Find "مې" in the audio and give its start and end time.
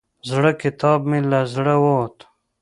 1.09-1.19